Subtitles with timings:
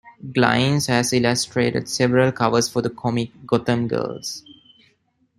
[0.35, 4.43] Glines has illustrated several covers for the comic "Gotham Girls".